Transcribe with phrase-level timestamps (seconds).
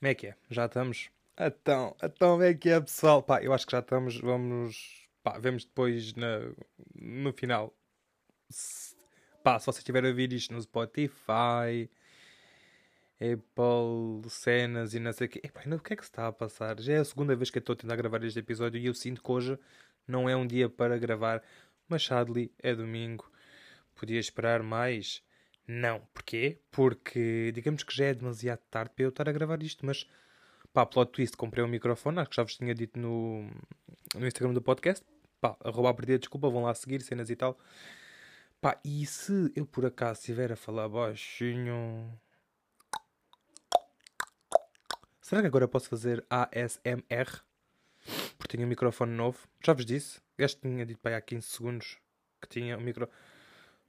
[0.00, 0.34] Como é que é?
[0.48, 1.10] Já estamos?
[1.38, 3.22] Então, então como é que é, pessoal?
[3.22, 4.18] Pá, eu acho que já estamos.
[4.18, 5.06] Vamos.
[5.22, 6.40] Pá, vemos depois na,
[6.94, 7.74] no final.
[8.48, 8.96] Se,
[9.44, 11.90] pá, se vocês estiverem a ouvir isto no Spotify,
[13.20, 15.40] Apple, cenas e não sei o quê.
[15.44, 16.80] Epá, o que é que se está a passar?
[16.80, 19.22] Já é a segunda vez que estou a tentar gravar este episódio e eu sinto
[19.22, 19.58] que hoje
[20.08, 21.42] não é um dia para gravar.
[21.86, 23.30] Mas sadly, é domingo.
[23.94, 25.22] Podia esperar mais.
[25.72, 26.00] Não.
[26.12, 26.58] Porquê?
[26.72, 30.04] Porque digamos que já é demasiado tarde para eu estar a gravar isto, mas
[30.72, 33.48] pá, plot twist, comprei um microfone, acho que já vos tinha dito no,
[34.16, 35.06] no Instagram do podcast.
[35.40, 37.56] Pá, arroba a partida, desculpa, vão lá seguir, cenas e tal.
[38.60, 42.18] Pá, e se eu por acaso estiver a falar baixinho...
[45.22, 47.42] Será que agora posso fazer ASMR?
[48.36, 49.38] Porque tenho um microfone novo.
[49.64, 50.20] Já vos disse.
[50.36, 51.98] Este tinha dito para aí há 15 segundos
[52.42, 53.16] que tinha um microfone.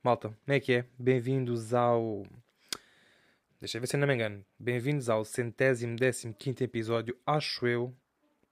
[0.03, 0.85] Malta, como é que é?
[0.97, 2.25] Bem-vindos ao.
[3.59, 4.43] Deixa eu ver se ainda me engano.
[4.57, 7.95] Bem-vindos ao centésimo décimo quinto episódio, acho eu.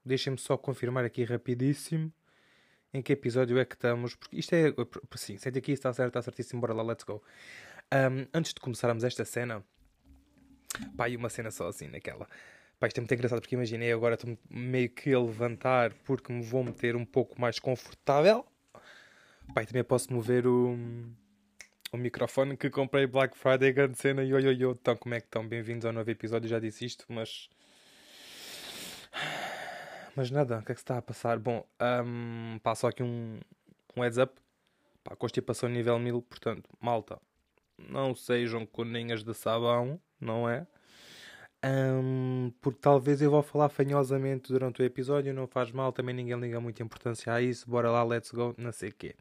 [0.05, 2.13] Deixem-me só confirmar aqui rapidíssimo
[2.93, 4.13] em que episódio é que estamos.
[4.13, 4.71] Porque isto é.
[5.15, 6.61] Sim, sente aqui, está certo, está certíssimo.
[6.61, 7.19] Bora lá, let's go.
[7.91, 9.63] Um, antes de começarmos esta cena.
[10.95, 12.27] Pá, e uma cena só assim, naquela.
[12.79, 16.43] Pá, isto é muito engraçado porque imaginei agora estou meio que a levantar porque me
[16.43, 18.45] vou meter um pouco mais confortável.
[19.51, 20.77] Pá, e também posso mover o
[21.91, 24.71] o microfone que comprei Black Friday, grande cena, yo, yo, yo.
[24.71, 25.47] Então, como é que estão?
[25.47, 27.49] Bem-vindos ao novo episódio, já disse isto, mas...
[30.15, 31.39] Mas nada, o que é que se está a passar?
[31.39, 31.65] Bom,
[32.05, 33.39] um, só aqui um,
[33.95, 34.33] um heads up.
[35.03, 37.19] Pá, constipação nível 1000, portanto, malta,
[37.77, 40.67] não sejam coninhas de sabão, não é?
[41.63, 46.39] Um, porque talvez eu vou falar fanhosamente durante o episódio, não faz mal, também ninguém
[46.39, 49.15] liga muita importância a isso, bora lá, let's go, não sei o quê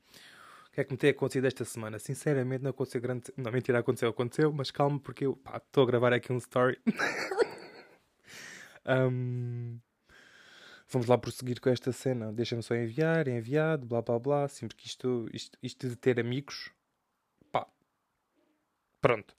[0.79, 1.99] que é que me tem acontecido esta semana?
[1.99, 3.33] Sinceramente, não aconteceu grande.
[3.37, 6.79] Não, mentira, aconteceu, aconteceu, mas calma, porque eu estou a gravar aqui um story.
[8.87, 9.77] um,
[10.89, 12.33] vamos lá prosseguir com esta cena.
[12.33, 14.49] Deixa-me só enviar, enviado, blá blá blá.
[14.49, 16.71] Sempre que isto, isto, isto de ter amigos,
[17.51, 17.67] pá,
[19.01, 19.35] pronto.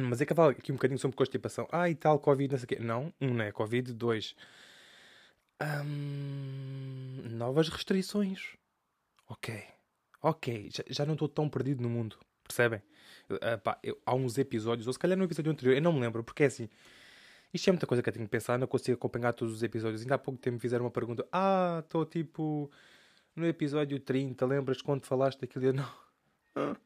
[0.00, 1.66] Mas é que eu falo aqui um bocadinho sobre constipação.
[1.72, 2.78] Ah, e tal, Covid, não sei o quê.
[2.78, 4.36] Não, um não é Covid, dois.
[5.60, 8.56] Um, novas restrições.
[9.28, 9.77] Ok
[10.22, 12.18] ok, já, já não estou tão perdido no mundo.
[12.44, 12.82] Percebem?
[13.30, 16.00] Uh, pá, eu, há uns episódios, ou se calhar no episódio anterior, eu não me
[16.00, 16.68] lembro, porque é assim.
[17.52, 20.02] Isto é muita coisa que eu tenho que pensar, não consigo acompanhar todos os episódios.
[20.02, 22.70] Ainda há pouco tempo me fizeram uma pergunta: Ah, estou tipo
[23.34, 25.66] no episódio 30, lembras quando falaste daquilo?
[25.66, 26.08] Eu não.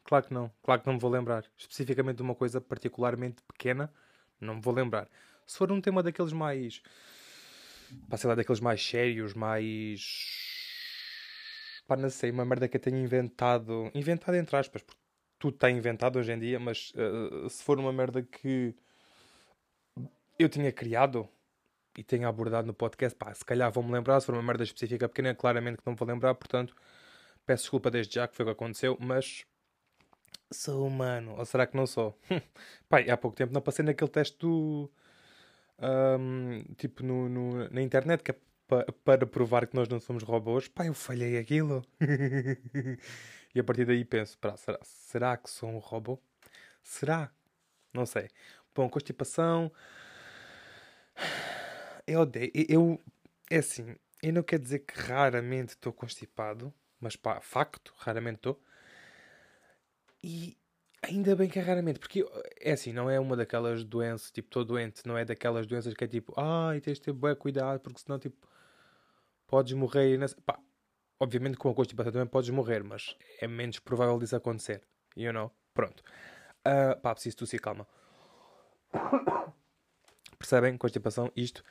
[0.05, 1.45] Claro que não, claro que não me vou lembrar.
[1.57, 3.93] Especificamente de uma coisa particularmente pequena,
[4.41, 5.09] não me vou lembrar.
[5.47, 6.83] Se for um tema daqueles mais.
[8.09, 10.42] Pá, sei lá, daqueles mais sérios, mais
[11.93, 15.01] pá, não sei, uma merda que eu tenho inventado, inventado entre aspas, porque
[15.39, 18.75] tudo está inventado hoje em dia, mas uh, se for uma merda que
[20.39, 21.29] eu tinha criado
[21.99, 25.07] e tenha abordado no podcast, pá, se calhar vou-me lembrar, se for uma merda específica
[25.09, 26.75] pequena, claramente que não vou lembrar, portanto,
[27.45, 29.45] peço desculpa desde já que foi o que aconteceu, mas
[30.51, 32.19] sou humano, ou será que não sou?
[32.89, 34.91] Pai, há pouco tempo não passei naquele teste do.
[35.79, 38.37] Um, tipo no, no, na internet que é
[38.73, 41.85] pa para provar que nós não somos robôs, pá, eu falhei aquilo.
[43.55, 46.19] e a partir daí penso, será, será que sou um robô?
[46.83, 47.31] Será?
[47.93, 48.29] Não sei.
[48.75, 49.71] Bom, constipação.
[52.07, 52.51] Eu odeio.
[52.69, 53.01] Eu.
[53.51, 53.95] É assim.
[54.23, 58.63] Eu não quero dizer que raramente estou constipado, mas pá, facto, raramente estou.
[60.23, 60.57] E
[61.03, 62.25] ainda bem que é raramente, porque
[62.61, 66.05] é assim, não é uma daquelas doenças, tipo, estou doente, não é daquelas doenças que
[66.05, 68.47] é tipo, ai, tens de ter bem cuidado, porque senão, tipo,
[69.53, 70.17] podes morrer.
[70.17, 70.41] Nessa...
[70.41, 70.59] Pá,
[71.21, 74.83] obviamente com a constipação também podes morrer, mas é menos provável disso acontecer.
[75.15, 75.53] You know?
[75.75, 76.03] Pronto.
[76.67, 77.87] Uh, pá, preciso tossir, calma.
[80.39, 80.79] Percebem?
[80.79, 81.63] Constipação, isto.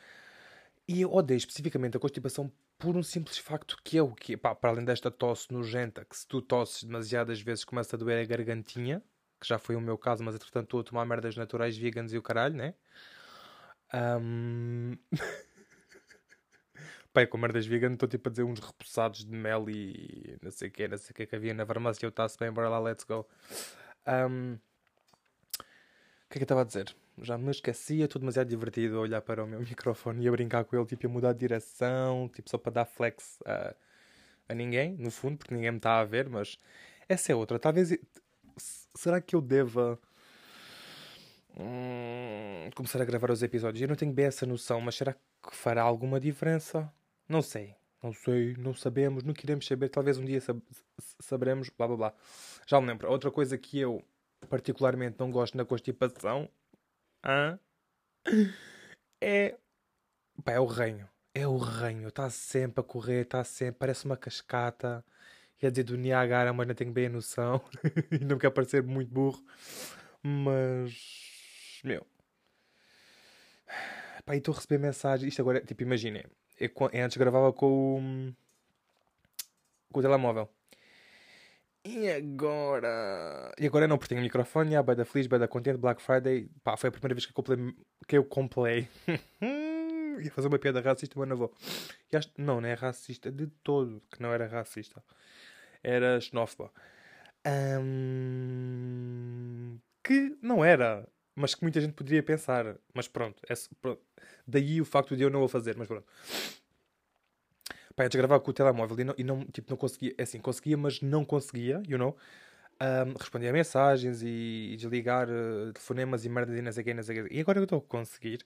[0.88, 4.53] E eu odeio especificamente a constipação por um simples facto que é o que, pá,
[4.53, 8.25] para além desta tosse nojenta, que se tu tosses demasiadas vezes começa a doer a
[8.25, 9.03] gargantinha,
[9.40, 12.17] que já foi o meu caso, mas entretanto estou a tomar merdas naturais veganas e
[12.17, 12.76] o caralho, né?
[13.91, 14.96] Um...
[17.13, 20.69] Pai, com merdas vegan, estou tipo a dizer uns repousados de mel e não sei
[20.69, 22.05] o que, não sei o que que havia na farmácia.
[22.05, 23.28] Eu está-se bem, bora lá, let's go.
[24.08, 26.96] Um, o que é que eu estava a dizer?
[27.22, 30.63] Já me esquecia, estou demasiado divertido a olhar para o meu microfone e a brincar
[30.63, 33.75] com ele, tipo, a mudar de direção, tipo, só para dar flex a,
[34.47, 36.57] a ninguém, no fundo, porque ninguém me está a ver, mas
[37.09, 37.59] essa é outra.
[37.59, 37.97] Talvez.
[38.96, 39.99] Será que eu deva.
[41.59, 43.81] Hum, começar a gravar os episódios?
[43.81, 46.90] Eu não tenho bem essa noção, mas será que fará alguma diferença?
[47.31, 47.73] Não sei.
[48.03, 49.87] Não sei, não sabemos, não queremos saber.
[49.87, 50.59] Talvez um dia sab
[51.19, 52.13] saberemos, blá blá blá.
[52.67, 53.09] Já me lembro.
[53.09, 54.03] Outra coisa que eu
[54.49, 56.49] particularmente não gosto na constipação
[59.22, 59.57] é.
[60.43, 61.07] Pá, é o reino.
[61.33, 62.09] É o reino.
[62.09, 63.79] Está sempre a correr, está sempre.
[63.79, 65.05] Parece uma cascata.
[65.57, 67.61] Quer dizer, do Niagara, mas não tenho bem a noção.
[68.11, 69.41] e não quero parecer muito burro.
[70.22, 71.81] Mas.
[71.83, 72.05] Meu.
[74.25, 75.29] Pá, e estou a receber mensagem.
[75.29, 76.25] Isto agora, tipo, imaginem.
[76.63, 78.34] Eu, antes gravava com o.
[79.91, 80.49] com o telemóvel.
[81.84, 83.52] E agora?
[83.58, 86.49] E agora não, porque tenho microfone, yeah, da feliz, da contente, Black Friday.
[86.63, 87.75] Pá, foi a primeira vez que eu comprei.
[88.08, 88.87] Que eu comprei.
[90.22, 91.52] Ia fazer uma piada racista, mas não vou.
[92.13, 92.29] Acho...
[92.37, 95.02] Não, não é racista de todo, que não era racista
[95.84, 96.72] era xenófoba.
[97.84, 98.19] Um,
[100.03, 102.75] que não era, mas que muita gente poderia pensar.
[102.93, 104.01] Mas pronto, é, pronto.
[104.47, 106.05] daí o facto de eu não o fazer, mas pronto.
[107.95, 110.78] Pá, gravava com o telemóvel e não, e não, tipo, não conseguia, é assim, conseguia,
[110.78, 112.16] mas não conseguia, you know,
[112.81, 116.72] um, responder a mensagens e, e desligar uh, telefonemas e merdas e não
[117.03, 117.33] sei o.
[117.33, 118.45] E agora eu estou a conseguir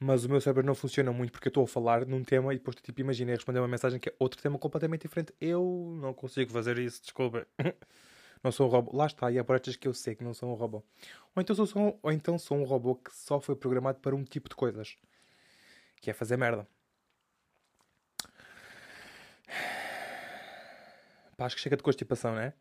[0.00, 2.58] mas o meu cérebro não funciona muito porque eu estou a falar num tema e
[2.58, 5.34] depois, tipo, imaginei responder uma mensagem que é outro tema completamente diferente.
[5.40, 7.46] Eu não consigo fazer isso, desculpa.
[8.42, 8.96] não sou um robô.
[8.96, 10.82] Lá está, e há partes que eu sei que não sou um robô.
[11.34, 14.48] Ou então sou, ou então sou um robô que só foi programado para um tipo
[14.48, 14.96] de coisas.
[16.00, 16.66] Que é fazer merda.
[21.36, 22.52] Pá, acho que chega de constipação, não é?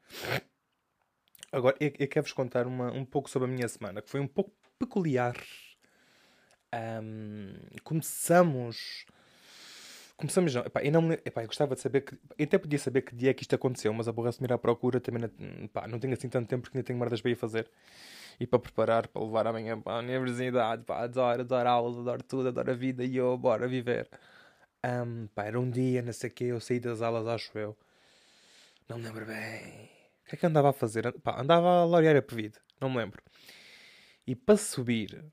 [1.52, 4.28] Agora, eu, eu quero-vos contar uma, um pouco sobre a minha semana, que foi um
[4.28, 5.36] pouco peculiar
[6.74, 7.54] um,
[7.84, 9.06] começamos.
[10.18, 10.64] Começamos não.
[10.64, 12.16] Epá, eu, não epá, eu gostava de saber que.
[12.38, 15.00] Eu até podia saber que dia é que isto aconteceu, mas aborrece-me ir à procura.
[15.00, 17.70] Também não, epá, não tenho assim tanto tempo porque ainda tenho merdas para ir fazer.
[18.40, 20.84] E para preparar, para levar amanhã para a universidade.
[20.84, 24.10] Pá, adoro, adoro aulas, adoro tudo, adoro a vida e eu, bora viver.
[24.84, 27.78] Um, era um dia, não sei o quê, eu saí das aulas, acho eu.
[28.90, 29.90] Não me lembro bem.
[30.26, 31.14] O que é que andava a fazer?
[31.26, 33.22] Andava a laurear a pedido, não me lembro.
[34.26, 35.26] E para subir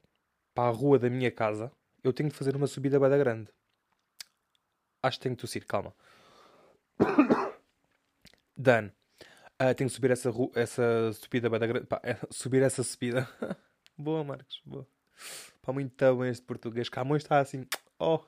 [0.55, 1.71] para a rua da minha casa,
[2.03, 3.51] eu tenho de fazer uma subida bada grande.
[5.05, 5.95] Acho que tenho que tossir, calma.
[8.57, 8.91] Dan,
[9.61, 11.51] uh, tenho que subir essa, essa subida.
[11.87, 13.29] Pá, subir essa subida.
[13.99, 14.89] boa, Marcos, boa.
[15.61, 16.89] Pá, muito bem este português.
[16.89, 17.67] Camões está assim.
[17.99, 18.25] Oh.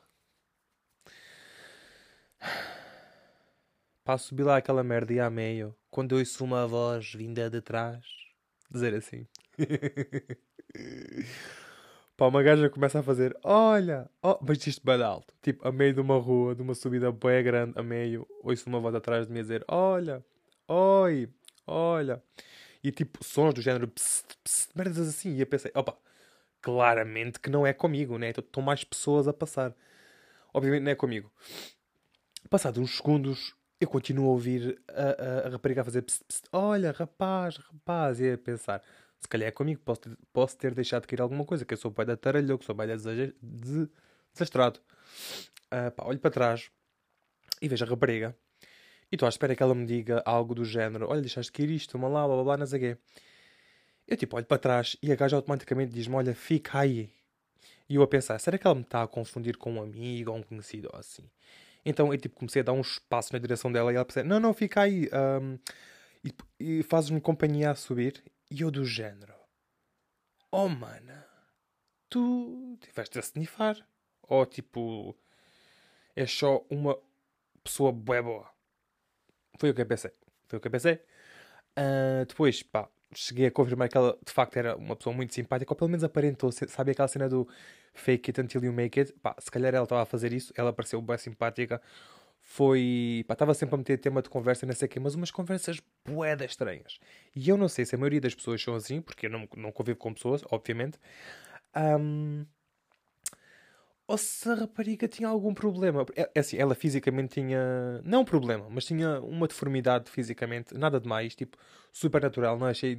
[4.05, 7.63] Para subir lá aquela merda e a meio, quando eu ouço uma voz vinda de
[7.63, 8.05] trás,
[8.71, 9.27] dizer assim.
[12.17, 15.35] Pá, uma gaja começa a fazer, olha, oh, mas isto bem alto.
[15.43, 18.81] Tipo, a meio de uma rua, de uma subida bem grande, a meio, ouço uma
[18.81, 20.25] voz atrás de mim a dizer, olha,
[20.67, 21.29] oi,
[21.67, 22.23] olha.
[22.83, 25.35] E tipo, sons do género, psst, psst, merdas assim.
[25.35, 25.95] E eu pensei, opa,
[26.63, 28.31] claramente que não é comigo, né?
[28.31, 29.75] Então, estão mais pessoas a passar.
[30.55, 31.31] Obviamente não é comigo.
[32.49, 36.49] Passados uns segundos, eu continuo a ouvir a, a, a rapariga a fazer, psst, psst,
[36.51, 38.21] olha, rapaz, rapaz.
[38.21, 38.83] E a pensar,
[39.21, 41.79] se calhar é comigo, posso ter, posso ter deixado de cair alguma coisa, que eu
[41.79, 43.35] sou o pai da taralhou, que sou o pai da de,
[44.33, 44.81] desastrado.
[45.67, 46.71] Uh, pá, olho para trás
[47.61, 48.37] e vejo a rapariga
[49.11, 51.71] e estou à espera que ela me diga algo do género: Olha, deixaste de cair
[51.71, 52.99] isto, toma lá, blá blá blá, não sei quê.
[54.07, 57.11] Eu tipo, olho para trás e a gaja automaticamente diz-me: Olha, fica aí.
[57.89, 60.39] E eu a pensar: será que ela me está a confundir com um amigo ou
[60.39, 61.25] um conhecido ou assim?
[61.85, 64.41] Então eu tipo, comecei a dar um espaço na direção dela e ela pensou: Não,
[64.41, 65.09] não, fica aí.
[65.13, 65.59] Um,
[66.25, 68.23] e, e fazes-me companhia a subir.
[68.51, 69.35] E eu do género.
[70.51, 71.27] Oh, mana.
[72.09, 73.77] Tu tiveste a snifar.
[74.23, 75.17] Ou tipo.
[76.15, 76.99] É só uma
[77.63, 78.49] pessoa bué boa.
[79.59, 80.13] Foi o que eu pensei.
[80.47, 80.95] Foi o que eu pensei.
[81.79, 85.73] Uh, depois, pá, cheguei a confirmar que ela de facto era uma pessoa muito simpática,
[85.73, 87.49] ou pelo menos aparentou, sabe aquela cena do
[87.95, 89.13] fake it until you make it?
[89.15, 91.81] Pá, se calhar ela estava a fazer isso, ela pareceu bem simpática,
[92.49, 93.25] foi.
[93.29, 96.53] Estava sempre a meter tema de conversa, não sei o quê, mas umas conversas boedas
[96.53, 97.01] estranhas.
[97.35, 99.73] E eu não sei se a maioria das pessoas são assim, porque eu não, não
[99.73, 100.97] convivo com pessoas, obviamente.
[101.77, 102.47] Um,
[104.07, 106.07] ou se a rapariga tinha algum problema.
[106.15, 108.01] É, é assim, ela fisicamente tinha.
[108.05, 111.59] Não um problema, mas tinha uma deformidade fisicamente, nada demais, tipo,
[111.93, 112.57] super natural.
[112.57, 112.97] Não achei.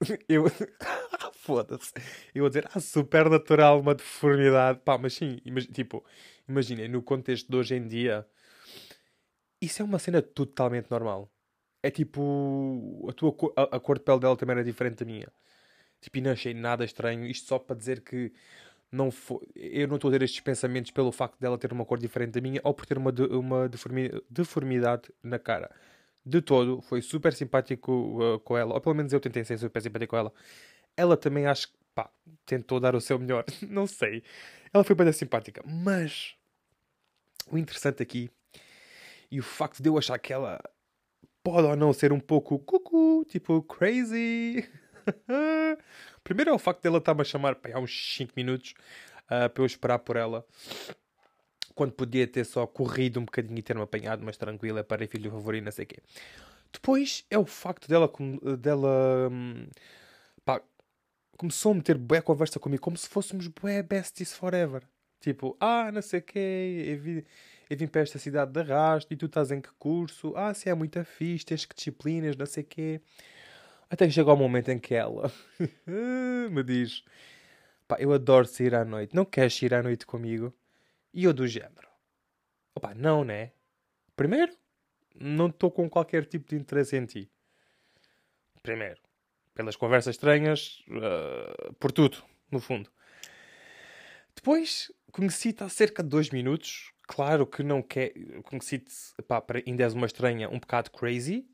[0.26, 0.44] Eu.
[1.36, 1.92] Foda-se.
[2.34, 4.80] Eu vou dizer, ah, super natural, uma deformidade.
[4.84, 5.66] Pá, mas sim, imag...
[5.68, 6.02] tipo,
[6.48, 8.26] imaginem, no contexto de hoje em dia
[9.66, 11.30] isso é uma cena totalmente normal.
[11.82, 13.06] É tipo.
[13.08, 15.28] A, tua, a, a cor de pele dela também era diferente da minha.
[16.00, 17.26] Tipo, e não achei nada estranho.
[17.26, 18.32] Isto só para dizer que
[18.90, 19.10] não
[19.54, 22.40] eu não estou a ter estes pensamentos pelo facto dela ter uma cor diferente da
[22.40, 23.68] minha ou por ter uma, de, uma
[24.30, 25.70] deformidade na cara.
[26.24, 29.80] De todo, foi super simpático uh, com ela, ou pelo menos eu tentei ser super
[29.80, 30.32] simpático com ela.
[30.96, 32.10] Ela também acho que, pá,
[32.44, 34.24] tentou dar o seu melhor, não sei.
[34.72, 36.34] Ela foi bem simpática, mas
[37.50, 38.30] o interessante aqui
[39.36, 40.58] e o facto de eu achar que ela
[41.44, 44.66] pode ou não ser um pouco cucu, tipo crazy.
[46.24, 48.72] Primeiro é o facto dela estar-me a chamar pá, há uns 5 minutos
[49.26, 50.42] uh, para eu esperar por ela.
[51.74, 55.64] Quando podia ter só corrido um bocadinho e ter-me apanhado, mas tranquila, para filho favorito,
[55.64, 55.98] não sei o quê.
[56.72, 58.10] Depois é o facto dela,
[58.58, 59.66] dela hum,
[60.46, 60.62] pá,
[61.36, 64.82] começou a meter boa conversa comigo, como se fôssemos bué besties forever.
[65.20, 66.98] Tipo, ah, não sei o quê,
[67.68, 70.32] eu vim, para esta cidade de arrasto e tu estás em que curso?
[70.36, 73.00] Ah, se é muito fixe, tens que disciplinas, não sei quê.
[73.90, 75.32] Até que chegou o momento em que ela
[76.50, 77.04] me diz:
[77.88, 80.54] pá, eu adoro sair à noite, não queres sair à noite comigo?
[81.12, 81.88] E eu do género:
[82.74, 83.52] opá, não, né?
[84.14, 84.52] Primeiro,
[85.14, 87.30] não estou com qualquer tipo de interesse em ti.
[88.62, 89.00] Primeiro,
[89.54, 92.90] pelas conversas estranhas, uh, por tudo, no fundo.
[94.34, 96.92] Depois, conheci-te há cerca de dois minutos.
[97.06, 98.12] Claro que não quer.
[98.44, 98.92] Conheci-te,
[99.66, 101.46] ainda és uma estranha, um bocado crazy.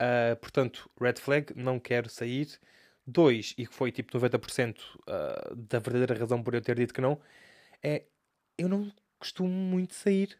[0.00, 2.58] Uh, portanto, red flag, não quero sair.
[3.06, 7.00] Dois, e que foi tipo 90% uh, da verdadeira razão por eu ter dito que
[7.00, 7.20] não,
[7.82, 8.04] é
[8.56, 10.38] eu não costumo muito sair.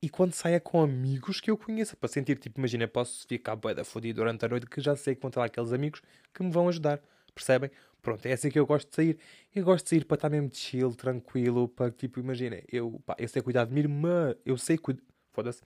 [0.00, 3.84] E quando saia com amigos que eu conheça, para sentir, tipo, imagina, posso ficar boeda
[3.84, 6.02] fodido durante a noite que já sei que vão ter lá aqueles amigos
[6.34, 7.00] que me vão ajudar.
[7.34, 7.70] Percebem?
[8.00, 9.18] Pronto, é assim que eu gosto de sair.
[9.54, 13.28] Eu gosto de sair para estar mesmo chill, tranquilo, para tipo, imagina, eu, pá, eu
[13.28, 15.02] sei cuidar de minha irmã, eu sei cuidar.
[15.32, 15.62] Foda-se.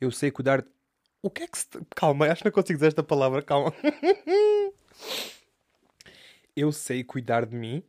[0.00, 0.68] Eu sei cuidar de
[1.22, 1.66] o que é que se.
[1.94, 3.72] Calma, acho que não consigo dizer esta palavra, calma.
[6.54, 7.82] eu sei cuidar de mim,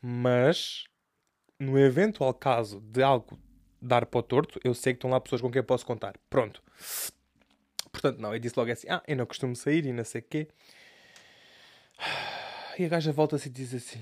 [0.00, 0.84] mas
[1.58, 3.38] no eventual caso de algo
[3.80, 6.14] dar para o torto, eu sei que estão lá pessoas com quem eu posso contar.
[6.30, 6.62] Pronto.
[7.90, 10.24] Portanto, não, eu disse logo assim: ah, eu não costumo sair e não sei o
[10.24, 10.48] quê.
[12.78, 14.00] E a gaja volta-se e diz assim: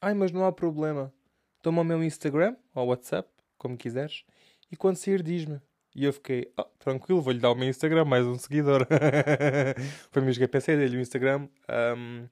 [0.00, 1.12] ai, mas não há problema.
[1.60, 4.24] Toma o meu Instagram ou WhatsApp, como quiseres,
[4.72, 5.60] e quando sair diz-me.
[5.94, 8.86] E eu fiquei, oh, tranquilo, vou-lhe dar o meu Instagram, mais um seguidor.
[10.10, 11.46] Foi mesmo que eu pensei, dei-lhe o Instagram.
[11.96, 12.26] Um,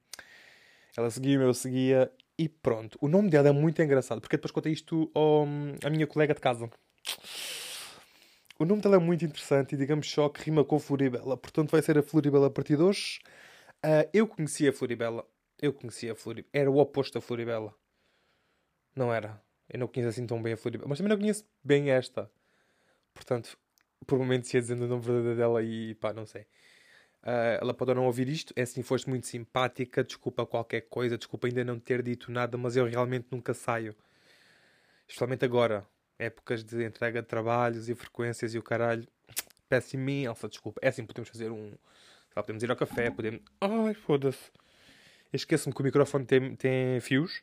[0.97, 2.97] ela seguia-me, eu seguia e pronto.
[2.99, 5.43] O nome dela é muito engraçado, porque depois contei isto ao,
[5.85, 6.67] à minha colega de casa.
[8.59, 11.37] O nome dela é muito interessante e digamos só que rima com Floribela.
[11.37, 13.19] Portanto, vai ser a Floribela a partir de hoje.
[13.85, 15.23] Uh, eu conhecia a Floribela.
[15.63, 16.49] Eu conhecia a Floribela.
[16.51, 17.73] Era o oposto da Floribela.
[18.93, 19.41] Não era.
[19.69, 20.89] Eu não conheço assim tão bem a Floribela.
[20.89, 22.29] Mas também não conheço bem esta.
[23.13, 23.57] Portanto,
[24.05, 26.41] por momentos ia dizendo o nome verdadeiro dela e pá, não sei.
[26.41, 28.53] Uh, ela pode não ouvir isto.
[28.57, 30.03] É assim, foste muito simpática.
[30.03, 31.17] Desculpa qualquer coisa.
[31.17, 33.95] Desculpa ainda não ter dito nada, mas eu realmente nunca saio.
[35.07, 35.87] Especialmente agora.
[36.19, 39.07] Épocas de entrega de trabalhos e frequências e o caralho.
[39.69, 40.81] Peço imensa desculpa.
[40.83, 41.71] É assim, podemos fazer um.
[42.35, 43.39] Podemos ir ao café, podemos.
[43.61, 44.51] Ai, foda-se.
[45.33, 47.41] Esqueço-me que o microfone tem, tem fios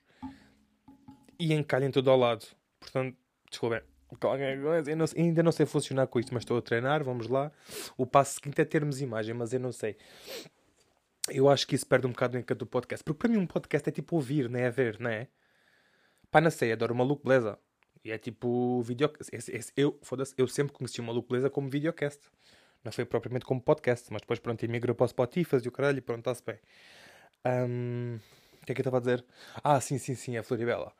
[1.38, 2.46] e encalha em todo ao lado.
[2.78, 3.16] Portanto,
[3.50, 3.82] desculpem
[4.18, 4.94] qualquer coisa.
[4.94, 7.02] Não, ainda não sei funcionar com isto, mas estou a treinar.
[7.02, 7.50] Vamos lá.
[7.96, 9.96] O passo seguinte é termos imagem, mas eu não sei.
[11.28, 13.04] Eu acho que isso perde um bocado o encanto do podcast.
[13.04, 15.28] Porque para mim um podcast é tipo ouvir, não é ver, não é?
[16.30, 17.58] Pá, não sei, adoro o Maluco Beleza.
[18.04, 19.10] E é tipo vídeo.
[19.76, 22.20] Eu, foda-se, eu sempre conheci o Maluco Beleza como videocast.
[22.82, 26.00] Não foi propriamente como podcast, mas depois pronto, emigrou para o Spotify e o caralho
[26.00, 26.58] pronto, está-se bem.
[27.44, 28.18] Um,
[28.62, 29.24] o que é que eu estava a dizer?
[29.62, 30.92] Ah, sim, sim, sim, a Floribela.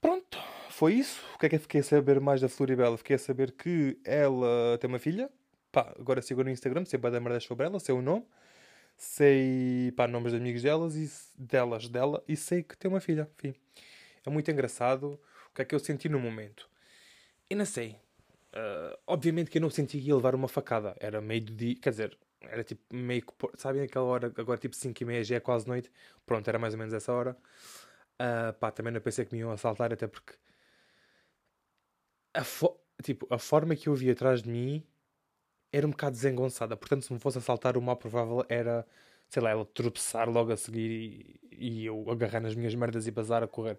[0.00, 0.38] Pronto,
[0.70, 1.22] foi isso.
[1.34, 2.98] O que é que eu fiquei a saber mais da Floribela?
[2.98, 5.30] Fiquei a saber que ela tem uma filha.
[5.70, 8.26] Pá, agora sigo no Instagram, sei dar merdas sobre ela, sei o nome.
[8.96, 13.28] Sei, pá, nomes de amigos delas e delas, dela, e sei que tem uma filha.
[13.38, 13.54] Enfim,
[14.24, 15.18] é muito engraçado
[15.50, 16.68] o que é que eu senti no momento.
[17.48, 17.96] E não sei.
[18.52, 20.94] Uh, obviamente que eu não senti que ia levar uma facada.
[21.00, 22.18] Era meio de quer dizer,
[22.50, 23.32] era tipo meio que.
[23.56, 25.90] Sabem aquela hora, agora tipo 5 e meia já é quase noite.
[26.26, 27.36] Pronto, era mais ou menos essa hora.
[28.20, 30.34] Uh, pá, também não pensei que me iam assaltar, até porque
[32.34, 32.42] a,
[33.02, 34.86] tipo, a forma que eu vi atrás de mim
[35.72, 36.76] era um bocado desengonçada.
[36.76, 38.86] Portanto, se me fosse assaltar, o mais provável era,
[39.28, 43.10] sei lá, ela tropeçar logo a seguir e, e eu agarrar nas minhas merdas e
[43.10, 43.78] bazar a correr.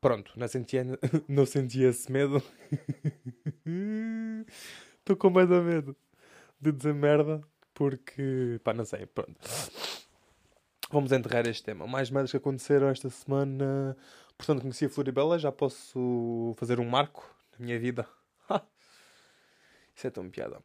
[0.00, 0.84] Pronto, não sentia,
[1.28, 2.42] não sentia esse medo.
[4.98, 5.96] Estou com mais a medo
[6.60, 7.42] de dizer merda
[7.78, 9.38] porque, pá, não sei, pronto.
[10.90, 11.86] Vamos enterrar este tema.
[11.86, 13.96] Mais merdas que aconteceram esta semana.
[14.36, 18.04] Portanto, conheci a Floribela, já posso fazer um marco na minha vida.
[19.94, 20.58] Isso é tão piada.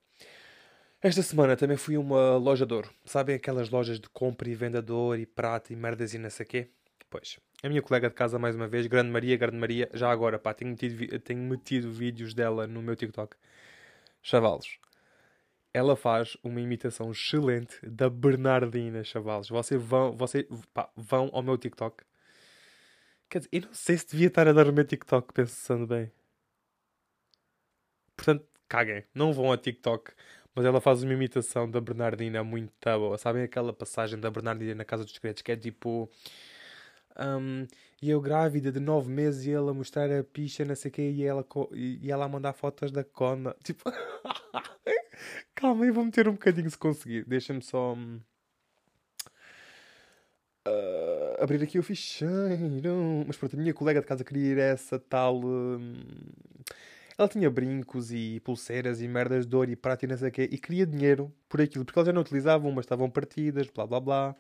[1.04, 2.90] Esta semana também fui uma loja de ouro.
[3.06, 6.70] Sabem aquelas lojas de compra e vendedor e prata e merdas e não sei quê?
[7.12, 7.40] Pois.
[7.62, 10.52] A minha colega de casa, mais uma vez, Grande Maria, Grande Maria, já agora, pá,
[10.52, 13.36] tenho metido, tenho metido vídeos dela no meu TikTok.
[14.24, 14.80] Chavalos.
[15.74, 19.50] Ela faz uma imitação excelente da Bernardina, chavalos.
[19.50, 22.04] Vocês vão, vocês, pá, vão ao meu TikTok.
[23.30, 26.12] Quer dizer, eu não sei se devia estar a dar o meu TikTok pensando bem.
[28.16, 29.04] Portanto, caguem.
[29.14, 30.12] Não vão a TikTok.
[30.56, 33.18] Mas ela faz uma imitação da Bernardina muito boa.
[33.18, 36.10] Sabem aquela passagem da Bernardina na Casa dos Segredos que é tipo.
[37.20, 37.66] Um,
[38.02, 40.94] e eu grávida de 9 meses e ele a mostrar a picha, não sei o
[40.94, 43.56] quê, e ela, e ela a mandar fotos da cona.
[43.64, 43.84] Tipo,
[45.56, 47.26] calma aí, vou meter um bocadinho se conseguir.
[47.26, 47.94] Deixa-me só
[50.68, 53.24] uh, abrir aqui o ficheiro.
[53.28, 55.44] Mas pronto, a minha colega de casa queria ir a essa tal.
[55.44, 55.96] Um,
[57.18, 60.32] ela tinha brincos e pulseiras e merdas de ouro e prata e não sei o
[60.32, 63.86] quê, e queria dinheiro por aquilo, porque elas já não utilizavam, mas estavam partidas, blá
[63.86, 64.36] blá blá.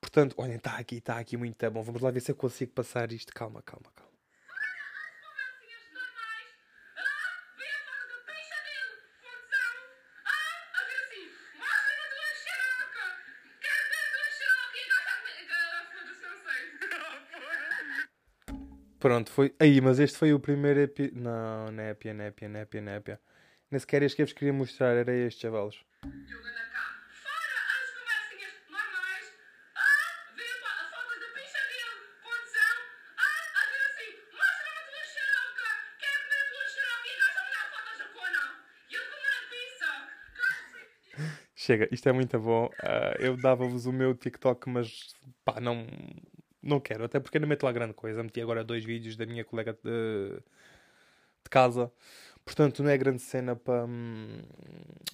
[0.00, 1.82] Portanto, olhem, está aqui, está aqui muito bom.
[1.82, 3.32] Vamos lá ver se eu consigo passar isto.
[3.34, 4.09] Calma, calma, calma.
[19.00, 19.54] Pronto, foi.
[19.58, 21.10] Aí, mas este foi o primeiro epi...
[21.14, 23.20] Não, népia, népia, népia, népia.
[23.70, 25.82] Nem sequer este que eu vos queria mostrar, era este, chavalos.
[41.56, 42.66] Chega, isto é muito bom.
[42.66, 45.14] Uh, eu dava-vos o meu TikTok, mas
[45.44, 45.86] pá, não,
[46.62, 47.04] não quero.
[47.04, 48.22] Até porque não meto lá grande coisa.
[48.22, 50.36] Meti agora dois vídeos da minha colega de,
[51.42, 51.90] de casa.
[52.44, 54.42] Portanto, não é grande cena para, um,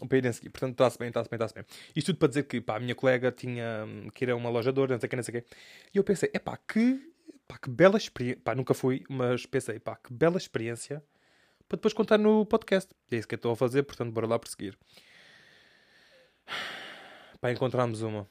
[0.08, 0.50] para irem seguir.
[0.50, 1.64] Portanto, está-se bem, está-se bem, está-se bem.
[1.94, 4.48] Isto tudo para dizer que pá, a minha colega tinha hum, que ir a uma
[4.48, 5.48] loja de ouro, não sei o que, não sei o que.
[5.94, 7.12] E eu pensei, é pá, que,
[7.46, 8.42] pá, que bela experiência.
[8.54, 11.02] Nunca fui, mas pensei, pá, que bela experiência
[11.68, 12.94] para depois contar no podcast.
[13.10, 14.78] É isso que eu estou a fazer, portanto, bora lá perseguir.
[17.40, 18.26] Pá, encontramos uma.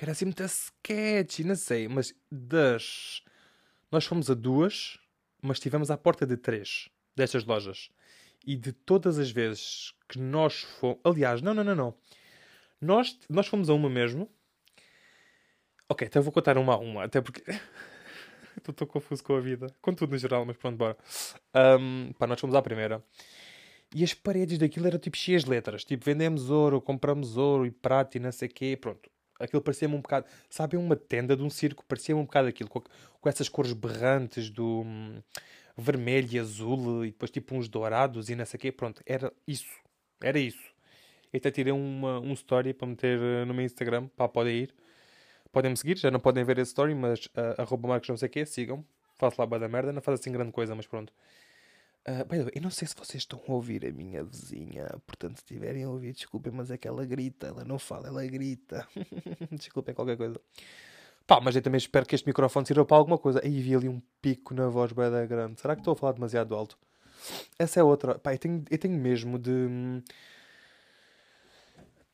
[0.00, 3.22] Que era assim muito sketchy, não sei, mas das.
[3.92, 4.98] Nós fomos a duas,
[5.42, 7.90] mas estivemos à porta de três destas lojas.
[8.46, 10.98] E de todas as vezes que nós fomos.
[11.04, 11.94] Aliás, não, não, não, não.
[12.80, 14.26] Nós, nós fomos a uma mesmo.
[15.86, 17.42] Ok, então vou contar uma a uma, até porque.
[18.66, 19.66] Estou confuso com a vida.
[19.82, 20.96] Com tudo no geral, mas pronto, bora.
[21.78, 23.04] Um, pá, nós fomos à primeira.
[23.94, 25.84] E as paredes daquilo eram tipo cheias de letras.
[25.84, 28.78] Tipo, vendemos ouro, compramos ouro e prata e não sei o quê.
[28.80, 29.10] Pronto.
[29.40, 30.26] Aquilo parecia-me um bocado...
[30.48, 31.84] Sabem uma tenda de um circo?
[31.86, 32.68] Parecia-me um bocado aquilo.
[32.68, 32.82] Com,
[33.20, 35.20] com essas cores berrantes do hum,
[35.76, 37.04] vermelho e azul.
[37.04, 38.70] E depois tipo uns dourados e não sei o quê.
[38.72, 39.02] Pronto.
[39.06, 39.70] Era isso.
[40.20, 40.62] Era isso.
[41.32, 44.08] Eu até tirei uma, um story para meter uh, no meu Instagram.
[44.16, 44.74] Pá, podem ir.
[45.50, 45.96] Podem me seguir.
[45.96, 48.44] Já não podem ver esse story, mas uh, arroba marcos não sei o quê.
[48.46, 48.84] Sigam.
[49.18, 49.92] Faço lá da merda.
[49.92, 51.12] Não faz assim grande coisa, mas pronto.
[52.08, 54.86] Uh, by the way, eu não sei se vocês estão a ouvir a minha vizinha,
[55.06, 58.24] portanto, se estiverem a ouvir, desculpem, mas é que ela grita, ela não fala, ela
[58.26, 58.88] grita.
[59.52, 60.40] desculpem qualquer coisa.
[61.26, 63.40] Pá, mas eu também espero que este microfone sirva para alguma coisa.
[63.44, 65.60] Aí vi ali um pico na voz bem da grande.
[65.60, 66.76] Será que estou a falar demasiado alto?
[67.58, 68.18] Essa é outra.
[68.18, 70.02] Pá, eu tenho, eu tenho mesmo de hum,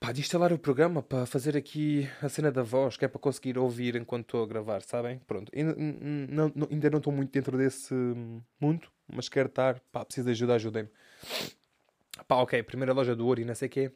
[0.00, 3.20] pá, de instalar o programa para fazer aqui a cena da voz, que é para
[3.20, 5.18] conseguir ouvir enquanto estou a gravar, sabem?
[5.26, 7.94] Pronto, ainda não, não, ainda não estou muito dentro desse
[8.60, 10.90] mundo, mas quero estar, pá, preciso de ajuda, ajudem-me.
[12.26, 13.92] Pá, ok, primeira loja do ouro e não sei o quê.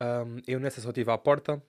[0.00, 1.62] Um, eu nessa só estive à porta.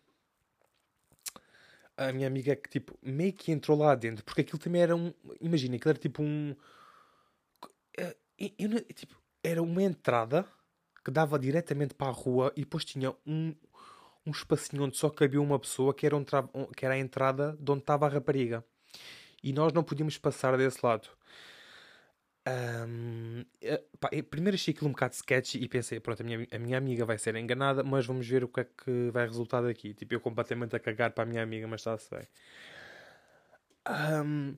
[1.98, 5.14] A minha amiga que, tipo, meio que entrou lá dentro, porque aquilo também era um...
[5.42, 6.56] Imagina, aquilo era tipo um...
[7.98, 8.16] Eu,
[8.58, 10.46] eu, tipo, era uma entrada
[11.04, 13.54] que dava diretamente para a rua e depois tinha um,
[14.26, 16.24] um espacinho onde só cabia uma pessoa que era, um
[16.76, 18.64] que era a entrada de onde estava a rapariga.
[19.44, 21.10] E nós não podíamos passar desse lado.
[22.48, 26.60] Um, eh, pá, primeiro achei aquilo um bocado sketchy e pensei, pronto, a minha, a
[26.60, 29.94] minha amiga vai ser enganada, mas vamos ver o que é que vai resultar daqui.
[29.94, 32.28] Tipo, eu completamente a cagar para a minha amiga, mas está-se bem.
[33.88, 34.58] Um,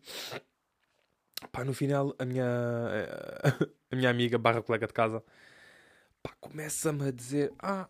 [1.51, 2.45] pá, no final, a minha,
[3.91, 5.23] a minha amiga barra colega de casa
[6.39, 7.89] começa-me a dizer: Ah,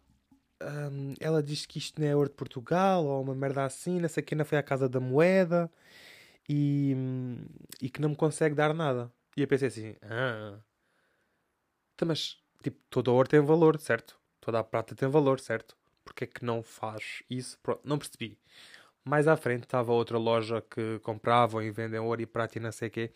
[0.62, 4.10] um, ela diz que isto não é ouro de Portugal, ou uma merda assim, não
[4.10, 5.72] sei que ainda foi à casa da moeda
[6.50, 6.96] e,
[7.82, 9.12] e que não me consegue dar nada.
[9.36, 10.60] E eu pensei assim: Ah,
[11.96, 14.18] então, mas tipo, todo ouro tem valor, certo?
[14.40, 15.76] Toda a prata tem valor, certo?
[16.04, 17.60] Porque é que não faz isso?
[17.62, 18.38] Pronto, não percebi.
[19.04, 22.72] Mais à frente estava outra loja que compravam e vendem ouro e prata e não
[22.72, 23.12] sei o quê.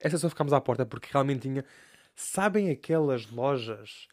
[0.00, 1.64] Essa só ficámos à porta porque realmente tinha.
[2.14, 4.08] Sabem aquelas lojas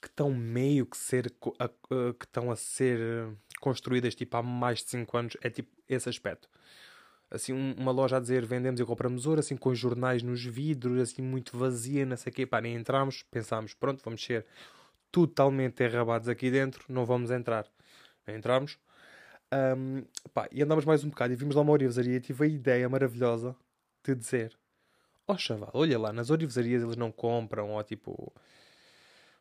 [0.00, 4.80] que estão meio que ser a, que estão a ser eh, construídas tipo há mais
[4.80, 6.48] de 5 anos é tipo esse aspecto
[7.30, 10.44] assim um, uma loja a dizer vendemos e compramos ouro assim com os jornais nos
[10.44, 12.46] vidros assim muito vazia não sei o quê.
[12.46, 14.46] Pá, nem entramos pensámos pronto vamos ser
[15.10, 17.66] totalmente errabados aqui dentro não vamos entrar
[18.28, 18.78] entramos.
[19.52, 22.48] Um, pá, e andamos mais um bocado e vimos lá uma orivesaria e tive a
[22.48, 23.54] ideia maravilhosa
[24.04, 24.56] de dizer
[25.26, 28.32] ó oh, chaval, olha lá, nas orivesarias eles não compram, ou tipo,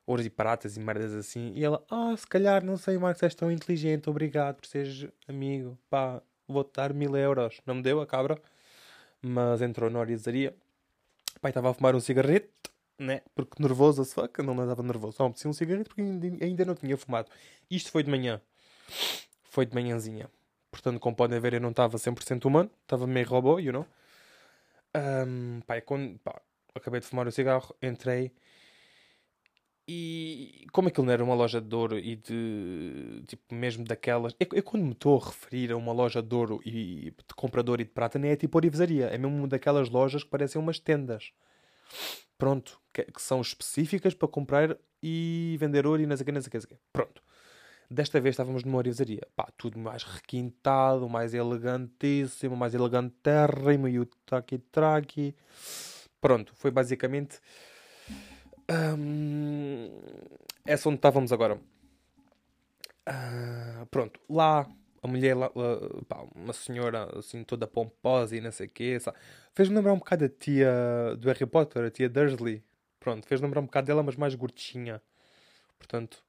[0.05, 1.51] ouros e pratas e merdas assim.
[1.55, 5.77] E ela, ah, se calhar, não sei, Marcos, és tão inteligente, obrigado por seres amigo,
[5.89, 7.59] pá, vou-te dar mil euros.
[7.65, 8.41] Não me deu a cabra,
[9.21, 10.55] mas entrou na orizaria.
[11.41, 12.49] Pai estava a fumar um cigarrete,
[12.97, 13.21] né?
[13.33, 15.17] Porque nervoso as fuck, não andava nervoso.
[15.19, 17.29] Não, preciso um cigarrete porque ainda não tinha fumado.
[17.69, 18.41] Isto foi de manhã.
[19.43, 20.29] Foi de manhãzinha.
[20.71, 22.69] Portanto, como podem ver, eu não estava 100% humano.
[22.81, 23.85] Estava meio robô, you know?
[24.95, 26.41] Um, pai, quando pá,
[26.73, 28.31] acabei de fumar o cigarro, entrei
[29.87, 34.35] e como aquilo não era uma loja de ouro e de tipo mesmo daquelas.
[34.39, 37.79] Eu, eu quando me estou a referir a uma loja de ouro e de comprador
[37.79, 41.31] e de prata, nem é tipo orivesaria, é mesmo daquelas lojas que parecem umas tendas.
[42.37, 46.67] Pronto, que, que são específicas para comprar e vender ouro e não sei o que,
[46.67, 46.75] que.
[46.91, 47.21] Pronto.
[47.89, 49.21] Desta vez estávamos numa orivesaria.
[49.35, 55.35] Pá, tudo mais requintado, mais elegantíssimo, mais elegantérrimo e o traqui-traqui.
[56.19, 57.39] Pronto, foi basicamente
[58.69, 59.89] um,
[60.65, 61.59] essa onde estávamos agora.
[63.07, 64.67] Uh, pronto, lá
[65.05, 65.51] a mulher, lá,
[66.07, 68.97] pá, uma senhora assim toda pomposa e não sei o quê,
[69.53, 72.63] fez-me lembrar um bocado a tia do Harry Potter, a tia Dursley.
[72.99, 74.99] Pronto, fez-me lembrar um bocado dela, mas mais gordinha.
[75.77, 76.23] Portanto,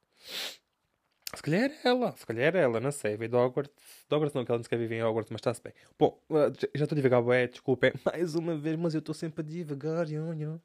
[1.35, 3.17] se calhar era ela, se calhar era ela, não sei.
[3.17, 3.73] Veio de Hogwarts.
[4.07, 5.73] De Hogwarts não, que ela não se quer viver em Hogwarts, mas está-se bem.
[5.97, 6.19] Bom,
[6.75, 7.91] já estou devagar, ué, desculpem.
[8.05, 10.61] Mais uma vez, mas eu estou sempre a devagar, nhonho.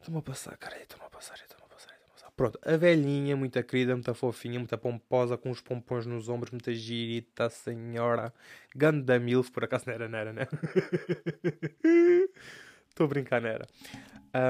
[0.00, 2.30] Estou-me a passar, cara, estou-me a passar, estou-me a passar, estou-me a passar.
[2.32, 6.72] Pronto, a velhinha, muita querida, muita fofinha, muita pomposa, com os pompons nos ombros, muita
[6.72, 8.32] girita, senhora.
[8.74, 10.48] Ganda milf, por acaso não era, não era, né?
[12.88, 13.66] Estou a brincar, não era.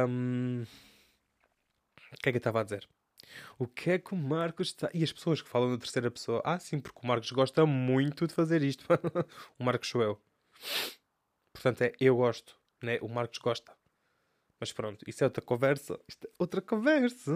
[0.06, 0.64] Um...
[2.12, 2.88] O que é que eu estava a dizer?
[3.58, 4.88] O que é que o Marcos está.
[4.94, 6.40] E as pessoas que falam na terceira pessoa.
[6.44, 8.84] Ah, sim, porque o Marcos gosta muito de fazer isto.
[9.58, 10.20] o Marcos sou eu.
[11.52, 12.98] Portanto, é eu gosto, né?
[13.00, 13.79] O Marcos gosta.
[14.60, 15.98] Mas pronto, isso é outra conversa.
[16.06, 17.32] Isto é outra conversa.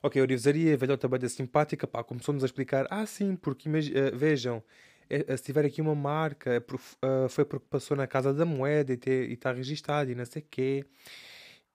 [0.00, 2.86] Ok, orivesaria, velhota bem simpática, pá, começou-nos a explicar.
[2.90, 4.62] Ah, sim, porque uh, vejam,
[5.08, 8.44] é, se tiver aqui uma marca, é por, uh, foi porque passou na casa da
[8.44, 10.84] moeda e está registado e não sei quê.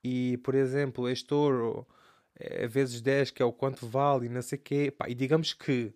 [0.04, 1.88] E, por exemplo, este ouro
[2.36, 4.92] é vezes 10, que é o quanto vale e não sei quê.
[4.96, 5.94] Pá, e digamos que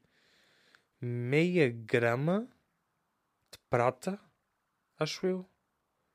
[0.99, 2.47] meia grama
[3.51, 4.19] de prata,
[4.99, 5.45] acho eu.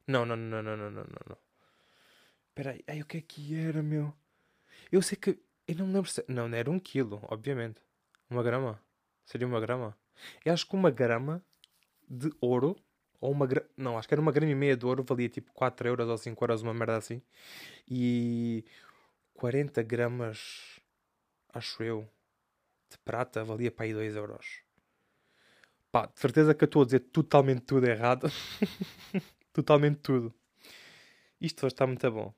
[0.06, 1.20] Não, não, não, não, não, não, não.
[1.28, 1.47] não.
[2.58, 4.12] Espera aí, ai, o que é que era, meu?
[4.90, 5.38] Eu sei que.
[5.68, 6.24] Eu não me lembro se.
[6.26, 7.80] Não, não era um quilo, obviamente.
[8.28, 8.82] Uma grama.
[9.24, 9.96] Seria uma grama.
[10.44, 11.40] Eu acho que uma grama
[12.08, 12.74] de ouro.
[13.20, 13.64] Ou uma gra...
[13.76, 15.04] Não, acho que era uma grama e meia de ouro.
[15.04, 17.22] Valia tipo 4 euros ou 5 euros, uma merda assim.
[17.88, 18.64] E.
[19.34, 20.80] 40 gramas.
[21.54, 22.08] Acho eu.
[22.90, 24.62] De prata valia para aí 2 euros.
[25.92, 28.28] Pá, de certeza que eu estou a dizer totalmente tudo errado.
[29.54, 30.34] totalmente tudo.
[31.40, 32.34] Isto hoje está muito bom.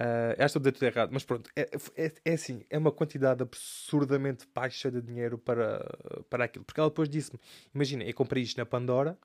[0.00, 4.48] Uh, acho que tudo errado, mas pronto, é, é, é, assim, é uma quantidade absurdamente
[4.54, 5.84] baixa de dinheiro para,
[6.30, 6.64] para aquilo.
[6.64, 7.38] Porque ela depois disse-me,
[7.74, 9.18] imagina, eu comprei isto na Pandora,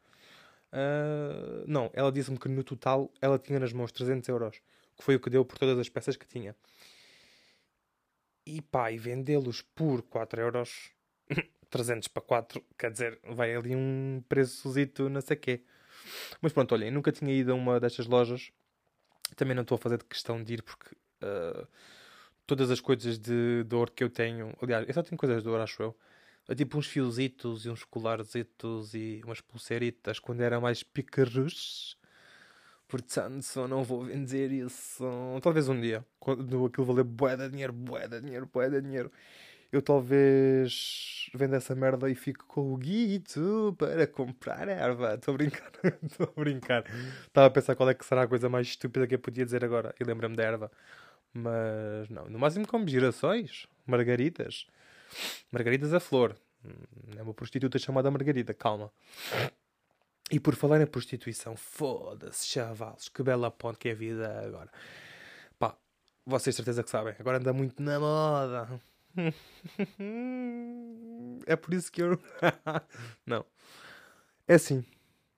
[0.74, 4.62] uh, não, ela disse-me que no total ela tinha nas mãos 300 euros,
[4.98, 6.54] que foi o que deu por todas as peças que tinha.
[8.46, 10.92] E pá, e vendê-los por 4 euros,
[11.70, 15.64] 300 para 4, quer dizer, vai ali um preçozito, não sei quê.
[16.42, 18.52] Mas pronto, olhem, nunca tinha ido a uma destas lojas
[19.36, 21.68] também não estou a fazer questão de ir porque uh,
[22.46, 25.62] todas as coisas de, ouro que eu tenho, aliás, eu só tenho coisas de ouro,
[25.62, 25.98] acho eu.
[26.48, 31.98] É tipo uns fiositos e uns colarzitos e umas pulseiritas quando era mais picarus.
[32.88, 35.04] Portanto, só não vou vender isso.
[35.42, 39.12] Talvez um dia, quando aquilo valer bué de dinheiro, bué de dinheiro, bué de dinheiro
[39.76, 45.16] eu talvez venda essa merda e fico com o guito para comprar erva.
[45.16, 46.86] Estou a brincar, estou a brincar.
[47.28, 49.66] Estava a pensar qual é que será a coisa mais estúpida que eu podia dizer
[49.66, 49.94] agora.
[50.00, 50.72] E lembra-me da erva.
[51.34, 54.66] Mas não, no máximo como girassóis, margaridas.
[55.52, 56.36] Margaridas a flor.
[57.18, 58.90] É uma prostituta chamada Margarida, calma.
[60.32, 64.72] E por falar em prostituição, foda-se, chavalos, que bela ponte que é a vida agora.
[65.60, 65.76] Pá,
[66.26, 68.82] vocês certeza que sabem, agora anda muito na moda.
[71.46, 72.20] é por isso que eu.
[73.26, 73.46] não.
[74.48, 74.86] É assim.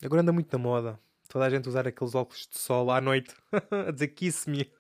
[0.03, 0.99] Agora anda muito na moda.
[1.29, 3.35] Toda a gente usar aqueles óculos de sol à noite.
[3.87, 4.71] a dizer kiss me.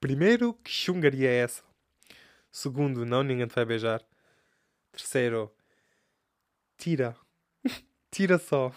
[0.00, 1.62] Primeiro, que chungaria é essa?
[2.50, 4.04] Segundo, não, ninguém te vai beijar.
[4.92, 5.52] Terceiro,
[6.76, 7.16] tira.
[8.10, 8.72] tira só.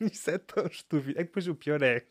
[0.00, 1.12] Isso é tão estúpido.
[1.12, 2.06] É que depois o pior é.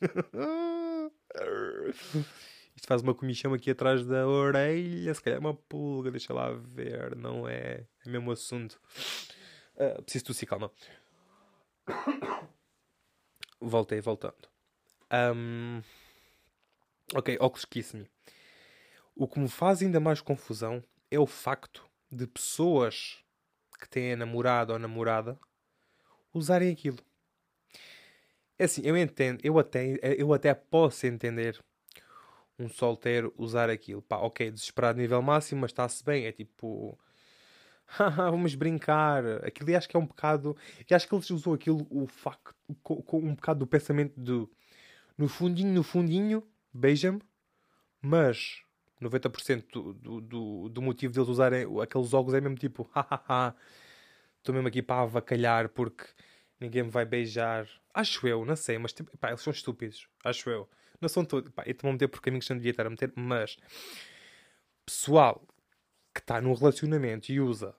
[2.76, 5.14] Isto faz uma comichão aqui atrás da orelha.
[5.14, 7.16] Se calhar é uma pulga, deixa lá ver.
[7.16, 7.86] Não é.
[8.06, 8.80] É mesmo assunto.
[9.76, 10.72] Uh, preciso tossir, calma.
[13.60, 14.50] Voltei, voltando.
[15.12, 15.82] Um...
[17.14, 18.10] Ok, óculos Kiss Me.
[19.16, 23.24] O que me faz ainda mais confusão é o facto de pessoas
[23.80, 25.38] que têm namorado ou namorada
[26.34, 27.00] usarem aquilo.
[28.58, 31.60] É assim, eu entendo, eu até, eu até posso entender
[32.62, 34.02] um solteiro usar aquilo.
[34.02, 36.26] Pá, ok, desesperado nível máximo, mas está-se bem.
[36.26, 36.98] É tipo,
[38.18, 39.26] vamos brincar.
[39.46, 40.56] Aquilo acho que é um bocado.
[40.90, 44.50] E acho que ele usou aquilo, o facto, com, um bocado do pensamento do
[45.18, 46.44] no fundinho, no fundinho,
[46.74, 47.22] beija-me,
[48.02, 48.64] mas
[49.02, 53.56] 90% do, do, do, do motivo deles usarem aqueles óculos é mesmo tipo, hahaha,
[54.38, 56.06] estou mesmo aqui para avacalhar porque
[56.60, 57.68] ninguém me vai beijar.
[57.94, 60.68] Acho eu, não sei, mas tipo, pá, eles são estúpidos, acho eu.
[61.02, 62.90] Não são todos, pá, eu estou a meter por caminhos que não devia estar a
[62.90, 63.58] meter, mas
[64.86, 65.46] pessoal
[66.14, 67.76] que está num relacionamento e usa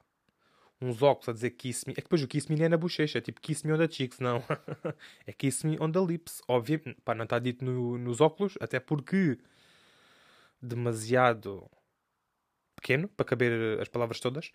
[0.81, 1.93] uns óculos a dizer kiss me.
[1.93, 3.79] É que depois o kiss me não é na bochecha, é tipo kiss me on
[3.79, 4.43] the cheeks, não.
[5.27, 6.43] é kiss me on the lips.
[6.49, 9.39] Obviamente, pá, não está dito no, nos óculos, até porque
[10.61, 11.71] demasiado
[12.77, 14.51] pequeno para caber as palavras todas.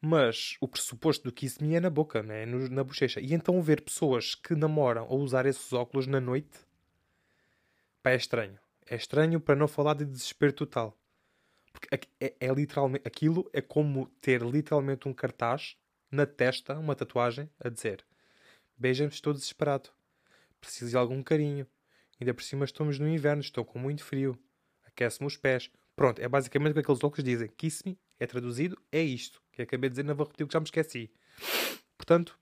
[0.00, 2.44] Mas o pressuposto do kiss me é na boca, né?
[2.44, 3.20] Na bochecha.
[3.20, 6.58] E então ver pessoas que namoram ou usar esses óculos na noite,
[8.06, 8.56] pá, é estranho.
[8.88, 10.96] É estranho para não falar de desespero total.
[11.72, 13.06] Porque é, é, literalmente.
[13.06, 15.76] Aquilo é como ter literalmente um cartaz
[16.08, 18.06] na testa, uma tatuagem, a dizer:
[18.76, 19.90] Beija-me, estou desesperado.
[20.60, 21.66] Preciso de algum carinho.
[22.20, 24.38] Ainda por cima estamos no inverno, estou com muito frio.
[24.84, 25.68] Aquece-me os pés.
[25.96, 27.48] Pronto, é basicamente o que aqueles óculos dizem.
[27.48, 29.42] Kiss me é traduzido, é isto.
[29.50, 31.10] Que acabei de dizer, não vou repetir o que já me esqueci.
[31.98, 32.38] Portanto,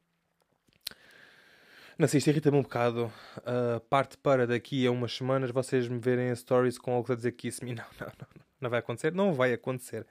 [1.98, 3.12] não sei, isto irrita-me um bocado.
[3.38, 7.16] Uh, parte para daqui a umas semanas vocês me verem em stories com algo a
[7.16, 7.74] dizer Kiss me.
[7.74, 8.44] Não, não, não, não.
[8.60, 9.12] Não vai acontecer?
[9.12, 10.06] Não vai acontecer.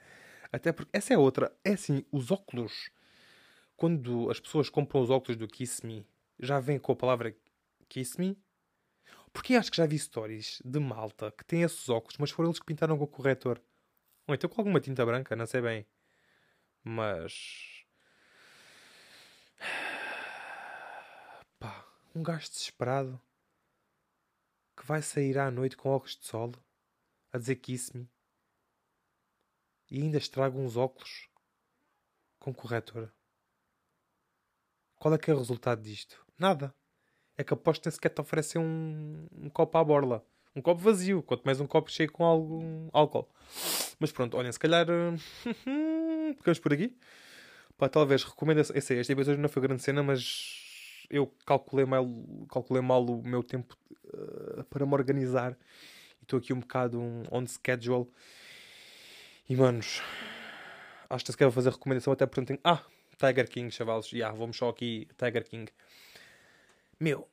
[0.51, 1.51] Até porque essa é outra.
[1.63, 2.91] É assim, os óculos.
[3.75, 6.05] Quando as pessoas compram os óculos do Kiss Me,
[6.39, 7.35] já vem com a palavra
[7.89, 8.37] Kiss Me.
[9.33, 12.59] Porque acho que já vi stories de malta que tem esses óculos, mas foram eles
[12.59, 13.59] que pintaram com o corretor.
[14.27, 15.85] Ou então com alguma tinta branca, não sei bem.
[16.83, 17.83] Mas.
[21.59, 23.19] Pá, um gajo desesperado
[24.77, 26.51] que vai sair à noite com óculos de sol
[27.31, 28.07] a dizer Kiss Me
[29.89, 31.29] e ainda estraga uns óculos
[32.39, 33.11] com corretor.
[34.95, 36.25] Qual é que é o resultado disto?
[36.37, 36.73] Nada.
[37.37, 40.25] É que aposto nem sequer te oferecem um, um copo à borla.
[40.55, 43.27] Um copo vazio, quanto mais um copo cheio com algo, álcool.
[43.99, 44.85] Mas pronto, olhem, se calhar
[46.37, 46.97] ficamos por aqui.
[47.77, 50.62] Pá, talvez recomendo esse, este episódio não foi grande cena, mas
[51.09, 52.07] eu calculei mal,
[52.49, 53.77] calculei mal o meu tempo
[54.13, 55.57] uh, para me organizar
[56.23, 58.07] estou aqui um bocado um on schedule
[59.47, 60.01] e manos,
[61.09, 62.59] acho que se quer fazer recomendação até porque tenho.
[62.63, 62.81] Ah,
[63.17, 64.07] Tiger King, chavalos.
[64.07, 65.71] Já, yeah, vamos só aqui, Tiger King.
[66.99, 67.27] Meu,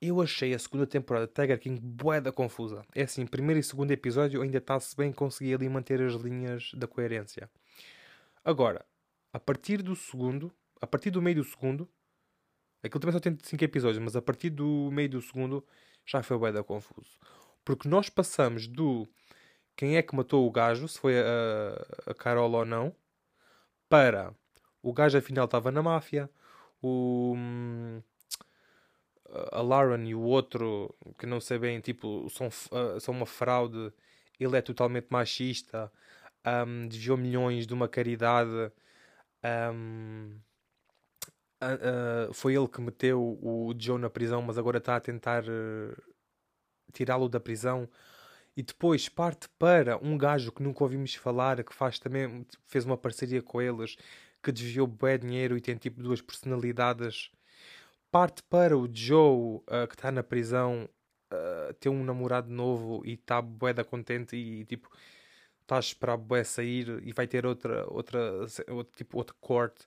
[0.00, 2.84] eu achei a segunda temporada de Tiger King boeda confusa.
[2.94, 6.88] É assim, primeiro e segundo episódio ainda está-se bem conseguir ali manter as linhas da
[6.88, 7.48] coerência.
[8.44, 8.84] Agora,
[9.32, 11.88] a partir do segundo, a partir do meio do segundo,
[12.82, 15.64] aquilo também só tem 5 episódios, mas a partir do meio do segundo
[16.06, 17.18] já foi boeda confuso.
[17.64, 19.08] Porque nós passamos do
[19.76, 22.94] quem é que matou o gajo, se foi a, a Carol ou não,
[23.88, 24.34] para
[24.82, 26.28] o gajo afinal estava na máfia,
[26.82, 27.36] o,
[29.52, 33.92] a Lauren e o outro, que não sei bem, tipo, são, uh, são uma fraude,
[34.38, 35.90] ele é totalmente machista,
[36.66, 38.72] um, desviou milhões de uma caridade.
[39.44, 40.38] Um,
[41.62, 46.02] uh, foi ele que meteu o Joe na prisão, mas agora está a tentar uh,
[46.92, 47.88] tirá-lo da prisão
[48.56, 52.96] e depois parte para um gajo que nunca ouvimos falar, que faz também, fez uma
[52.96, 53.96] parceria com eles,
[54.42, 57.30] que desviou bem dinheiro e tem tipo duas personalidades.
[58.10, 60.88] Parte para o Joe, uh, que está na prisão,
[61.32, 64.90] uh, ter um namorado novo e está bué da contente e tipo
[65.62, 68.20] está a bué sair e vai ter outra, outra,
[68.68, 69.86] outro, tipo, outra corte,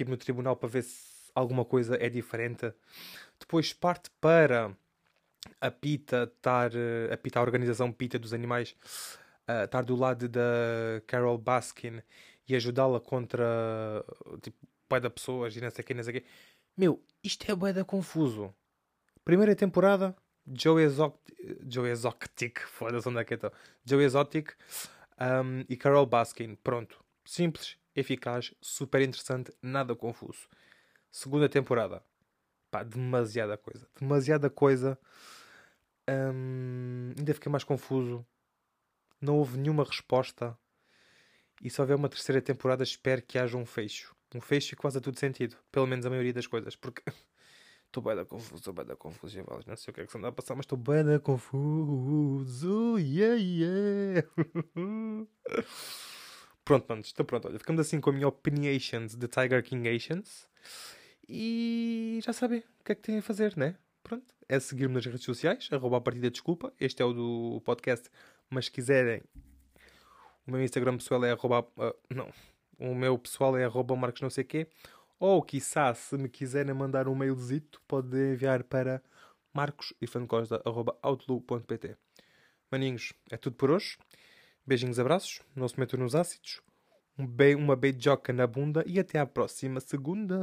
[0.00, 2.72] tipo no tribunal para ver se alguma coisa é diferente.
[3.38, 4.74] Depois parte para
[5.60, 6.72] a PITA estar,
[7.12, 8.74] a PITA, a organização PITA dos animais,
[9.64, 12.00] estar do lado da Carol Baskin
[12.48, 14.02] e ajudá-la contra
[14.40, 14.56] tipo,
[14.88, 16.26] bué da pessoas e não sei o que, não sei o que.
[16.76, 18.54] Meu, isto é bué da confuso.
[19.22, 21.36] Primeira temporada, Joe Exotic,
[21.68, 23.52] Joe Exotic, foda-se onde é que estou.
[23.84, 24.54] Joe Exotic
[25.20, 26.54] um, e Carol Baskin.
[26.56, 26.98] Pronto.
[27.24, 30.48] Simples, eficaz, super interessante, nada confuso.
[31.10, 32.02] Segunda temporada.
[32.70, 33.88] Pá, demasiada coisa.
[33.98, 34.98] Demasiada coisa.
[36.08, 38.24] Hum, ainda fiquei mais confuso.
[39.20, 40.56] Não houve nenhuma resposta.
[41.62, 44.14] E se houver uma terceira temporada, espero que haja um fecho.
[44.34, 45.56] Um fecho e quase a tudo sentido.
[45.70, 46.76] Pelo menos a maioria das coisas.
[46.76, 47.02] Porque
[47.86, 49.36] estou bem da confuso, estou bem da confuso.
[49.66, 52.98] Não sei o que é que se anda a passar, mas estou bem da confuso.
[52.98, 54.28] Yeah, yeah.
[56.70, 60.46] Pronto, manos, então pronto, olha, ficamos assim com a minha opiniations de Tiger King Asians.
[61.28, 63.74] E já sabem o que é que têm a fazer, né?
[64.04, 66.72] Pronto, é seguir-me nas redes sociais, arroba a partida desculpa.
[66.78, 68.08] Este é o do podcast,
[68.48, 69.20] mas se quiserem,
[70.46, 72.32] o meu Instagram pessoal é arroba, uh, não,
[72.78, 74.68] o meu pessoal é arroba marcos não sei quê.
[75.18, 79.02] Ou, quiçá, se me quiserem mandar um mailzito, podem enviar para
[79.52, 81.96] marcosifancosta.outlook.pt
[82.70, 83.98] Maninhos, é tudo por hoje.
[84.70, 85.40] Beijinhos, abraços.
[85.56, 86.60] Não se metam nos ácidos.
[87.18, 90.36] Um be uma beijoca na bunda e até à próxima segunda.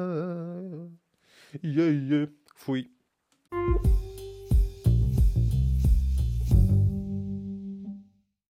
[1.63, 2.31] Yeah, yeah.
[2.53, 2.91] Fui.